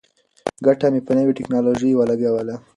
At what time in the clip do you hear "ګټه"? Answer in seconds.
0.65-0.87